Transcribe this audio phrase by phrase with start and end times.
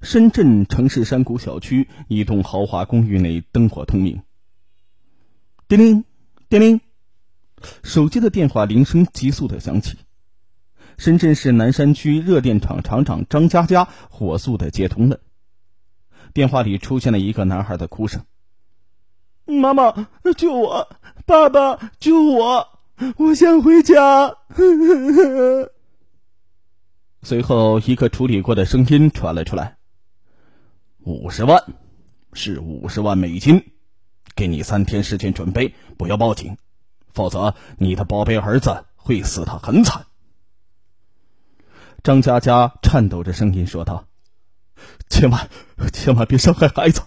[0.00, 4.22] 深圳城市山谷小区一栋豪华公寓内灯火通明。
[5.66, 6.04] 叮铃，
[6.48, 6.80] 叮铃，
[7.82, 9.98] 手机的电话铃声急速的响起。
[10.96, 15.20] 深圳市南山区热电厂厂长张佳佳火速的接通了。
[16.32, 18.24] 电话里出现了一个男孩的哭声
[19.46, 20.90] ：“妈妈，救我！
[21.24, 22.80] 爸爸，救我！
[23.16, 24.36] 我想回家。”
[27.22, 29.77] 随后，一个处理过的声音传了出来
[31.04, 31.62] ：“五十万，
[32.32, 33.72] 是五十万美金，
[34.34, 36.56] 给你三天时间准备，不要报警，
[37.08, 40.06] 否则你的宝贝儿子会死得很惨。”
[42.02, 44.04] 张佳佳颤抖着声音说道。
[45.10, 45.50] 千万
[45.92, 47.02] 千万别伤害孩子，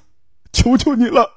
[0.52, 1.32] 求求你了！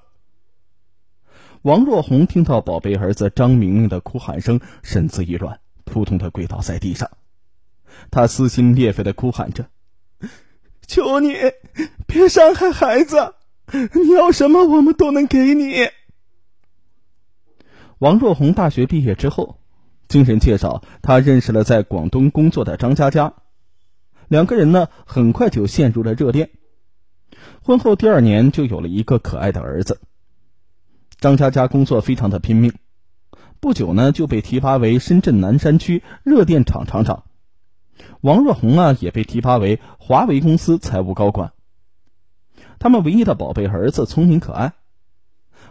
[1.62, 7.08] 王若红听到宝贝儿子张明明的哭喊声，身子一软，扑通的跪倒在地上。
[8.10, 9.68] 他撕心裂肺的哭喊着
[10.88, 11.34] ：“求你
[12.14, 13.34] 别伤害孩子，
[13.72, 15.88] 你要什么我们都能给你。”
[17.98, 19.58] 王若红大学毕业之后，
[20.06, 23.34] 经人介绍，他认识了在广东工作的张佳佳。
[24.28, 26.50] 两个人呢，很快就陷入了热恋。
[27.64, 30.00] 婚后第二年就有了一个可爱的儿子。
[31.18, 32.74] 张佳佳工作非常的拼命，
[33.58, 37.24] 不久呢就被提拔为深圳南山区热电厂厂长。
[38.20, 41.53] 王若红啊也被提拔为华为公司财务高管。
[42.84, 44.74] 他们唯一的宝贝儿子聪明可爱，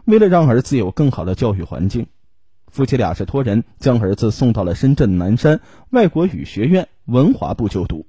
[0.05, 2.07] 为了让儿子有更好的教育环境，
[2.69, 5.61] 夫妻俩是托人将儿子送到了深圳南山
[5.91, 8.07] 外国语学院文华部就读。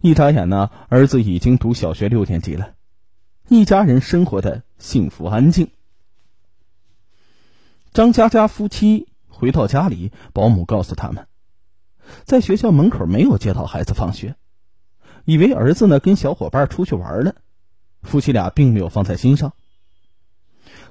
[0.00, 2.74] 一眨眼呢，儿子已经读小学六年级了，
[3.48, 5.70] 一家人生活的幸福安静。
[7.92, 11.26] 张佳佳夫妻回到家里，保姆告诉他们，
[12.22, 14.36] 在学校门口没有接到孩子放学，
[15.24, 17.34] 以为儿子呢跟小伙伴出去玩了，
[18.02, 19.52] 夫妻俩并没有放在心上。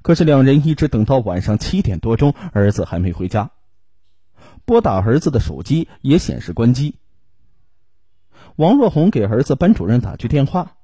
[0.02, 3.52] 可是两人一直等到晚上七点多钟，儿子还没回家，
[4.66, 6.96] 拨打儿子的手机也显示关机。
[8.56, 10.78] 王若红给儿子班主任打去电话，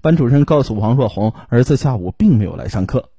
[0.00, 3.10] 班主任告诉王若红，儿子下午并没有来上课，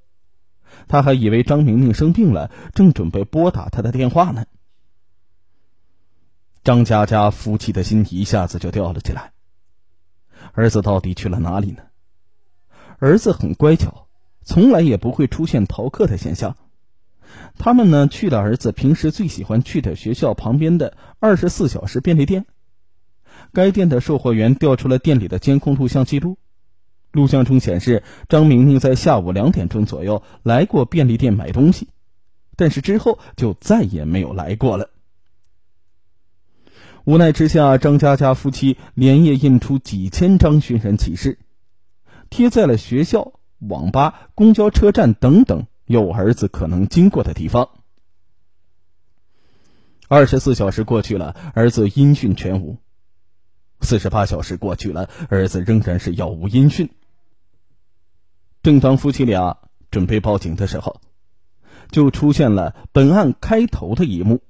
[0.88, 4.46] 他还以为张明明生病了，正准备拨打他的电话呢。
[6.66, 9.34] 张佳佳夫妻的心一下子就掉了起来，
[10.54, 11.84] 儿子到底去了哪里呢？
[12.98, 14.08] 儿子很乖巧，
[14.44, 16.58] 从来也不会出现逃课的现象。
[17.60, 22.48] 他们呢去了儿子平时最喜欢去的学校旁边的二十四小时便利店。
[23.54, 26.40] 该店的售货员调出了店里的监控录像记录，
[27.12, 31.90] 录像中显示张明明在下午两点钟左右来过便利店买东西，
[32.56, 34.90] 但是之后就再也没有来过了。
[37.06, 41.38] 无奈之下，张佳佳夫妻连夜印出几千张寻人启事，
[42.32, 47.70] 贴在了学校、网吧、公交车站等等有儿子可能经过的地方。
[50.08, 52.78] 二十四小时过去了，儿子音讯全无。
[53.82, 56.90] 四十八小时过去了，儿子仍然是杳无音讯。
[58.64, 59.60] 正当夫妻俩
[59.92, 61.02] 准备报警的时候，
[61.92, 64.42] 就出现了本案开头的一幕。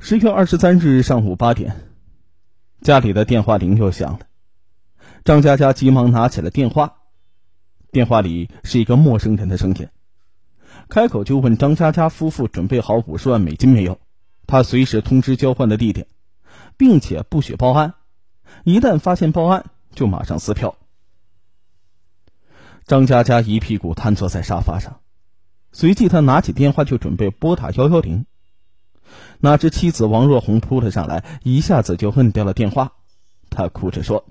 [0.00, 1.76] 十月二十三日上午八点，
[2.80, 4.20] 家里的电话铃又响了。
[5.24, 6.98] 张佳佳急忙拿起了电话，
[7.90, 9.88] 电话里是一个陌生人的声音，
[10.88, 13.98] 开口就问张佳佳夫妇准备好五十万美金没有，
[14.46, 16.06] 他随时通知交换的地点。
[16.76, 17.94] 并且不许报案，
[18.62, 20.76] 一旦发现报案，就马上撕票。
[22.86, 25.00] 张佳佳一屁股瘫坐在沙发上，
[25.72, 28.26] 随即他拿起电话就准备拨打幺幺零，
[29.40, 32.92] 哪知妻子王若红扑了上来，一下子就摁掉了电话。
[33.50, 34.26] 他哭着说：“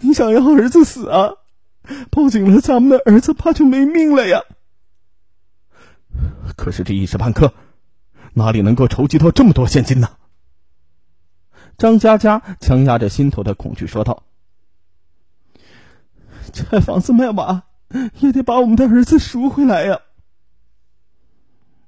[0.00, 1.34] 你想要儿子死啊？
[2.10, 4.40] 报警了，咱们的儿子怕就没命了呀！
[6.56, 7.52] 可是这一时半刻，
[8.32, 10.08] 哪里能够筹集到这么多现金呢？”
[11.76, 14.22] 张佳佳强压着心头的恐惧说道
[16.52, 17.64] ：“这房子卖完，
[18.20, 20.00] 也得把我们的儿子赎回来呀！”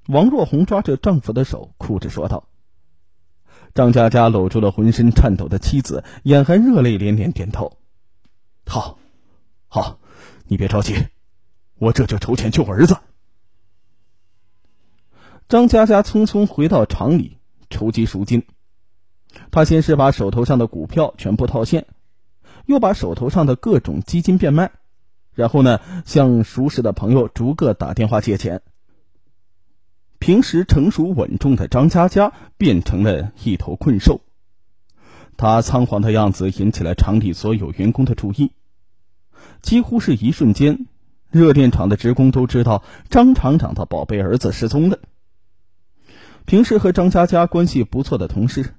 [0.09, 2.49] 王若红抓着丈夫的手，哭着说道。
[3.75, 7.77] 张佳佳搂住了浑身颤抖的妻子，眼含热泪，连连点头
[8.65, 8.99] ：“好，
[9.69, 9.99] 好，
[10.47, 10.95] 你别着急，
[11.79, 12.97] 我这就筹钱救儿子。”
[15.49, 17.39] 张佳佳匆匆回到厂里
[17.69, 18.47] 筹集赎金。
[19.51, 21.87] 她先是把手头上的股票全部套现，
[22.65, 24.73] 又把手头上的各种基金变卖，
[25.35, 28.63] 然后呢，向熟识的朋友逐个打电话借钱。
[30.19, 34.21] 平时成熟稳重的张佳佳变成了一头困兽。
[35.37, 38.53] 他仓皇的样子引起了厂里所有员工的注意。
[39.61, 40.87] 几乎是一瞬间，
[41.31, 44.99] 热电厂的职工都知道张厂长的宝贝儿子失踪了。
[46.47, 48.75] 平时和张佳佳关系不错的同事，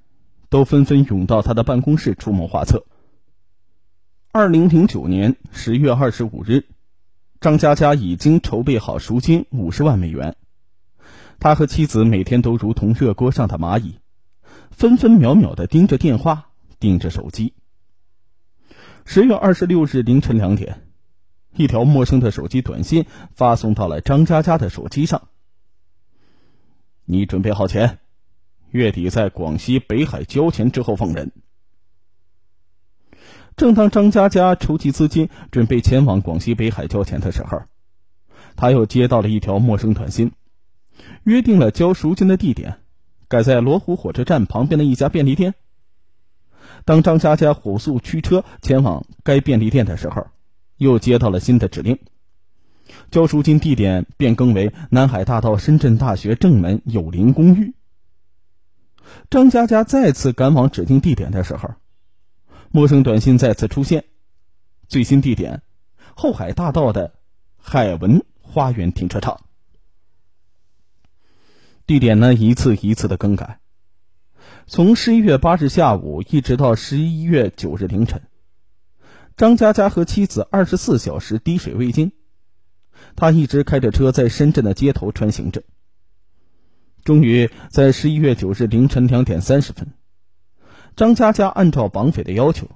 [0.48, 2.84] 都纷纷涌到他的办公室出谋划策。
[4.32, 6.64] 二零零九年十月二十五日，
[7.40, 10.34] 张佳佳已经筹备好赎金五十万美元。
[11.40, 13.98] 他和妻子每天都如同热锅上的蚂蚁，
[14.70, 16.50] 分分秒秒的盯着电话，
[16.80, 17.54] 盯着手机。
[19.04, 20.82] 十月二十六日凌晨两点，
[21.54, 25.28] 一条陌生的手机短信发送到了张佳佳的手机上
[27.06, 28.00] ：“你准备好钱，
[28.70, 31.30] 月底在广西北海交钱之后放人。”
[33.56, 37.62] 正当张佳佳筹集资金，准备前往广西北海交钱的时候，
[38.56, 40.32] 他又接到了一条陌生短信。
[41.24, 42.78] 约定了交赎金的地点，
[43.28, 45.54] 改在罗湖火车站旁边的一家便利店。
[46.84, 50.26] 当张佳佳火速驱车前往该便利店的时候，
[50.76, 51.98] 又接到了新的指令，
[53.10, 57.74] 交赎金地点变更为南海大道深圳大学正门友邻公寓。
[59.30, 61.74] 张佳佳再次赶往指定地点的时候，
[62.70, 64.04] 陌生短信再次出现，
[64.86, 65.62] 最新地点：
[66.14, 67.14] 后海大道的
[67.56, 69.40] 海文花园停车场。
[71.88, 73.60] 地点呢一次一次的更改，
[74.66, 78.20] 从十一月八日下午一直到十一月九日凌晨，
[79.38, 82.12] 张佳佳和妻子二十四小时滴水未进，
[83.16, 85.62] 他一直开着车在深圳的街头穿行着。
[87.04, 89.94] 终于在十一月九日凌晨两点三十分，
[90.94, 92.68] 张佳佳按照绑匪的要求，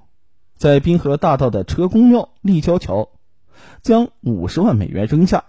[0.57, 3.11] 在滨河大道的车公庙立交桥，
[3.83, 5.43] 将五十万美元扔下。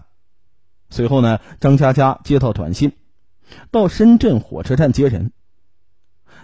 [0.91, 2.91] 随后呢，张佳佳接到短信。
[3.71, 5.31] 到深圳火车站接人。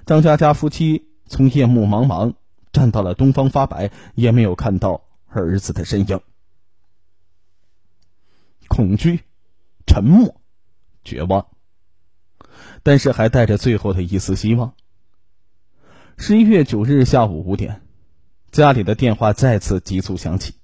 [0.05, 2.33] 张佳佳夫妻从夜幕茫茫
[2.71, 6.19] 站到了东方发白，也没有看到儿子的身影。
[8.67, 9.21] 恐惧、
[9.85, 10.41] 沉默、
[11.03, 11.47] 绝望，
[12.83, 14.73] 但是还带着最后的一丝希望。
[16.17, 17.81] 十一月九日下午五点，
[18.51, 20.55] 家里的电话再次急促响起：“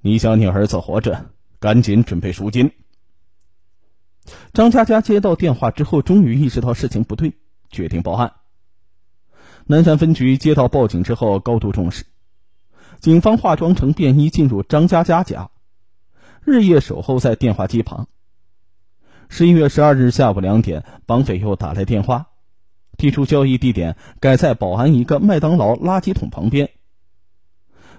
[0.00, 2.72] 你想你儿子活着，赶紧准备赎金。”
[4.52, 7.34] 张佳佳接到电话之后，终于意识到事情不对，
[7.70, 8.32] 决定报案。
[9.66, 12.04] 南山分局接到报警之后，高度重视，
[13.00, 15.50] 警方化妆成便衣进入张佳佳家，
[16.44, 18.08] 日夜守候在电话机旁。
[19.28, 22.28] 十一月十二日下午两点，绑匪又打来电话，
[22.96, 26.70] 提出交易地点改在宝安一个麦当劳垃圾桶旁边。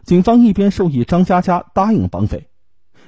[0.03, 2.47] 警方一边授意张佳佳答应绑匪，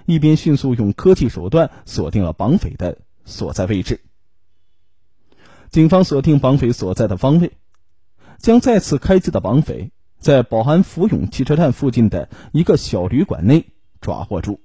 [0.05, 2.97] 一边迅速用科技手段锁定了绑匪的。
[3.27, 3.99] 所在位置，
[5.69, 7.51] 警方锁定绑匪所在的方位，
[8.39, 13.67] 将再次开机的绑匪在保安福永汽车站附近的一个小旅馆内
[14.01, 14.61] 抓获住。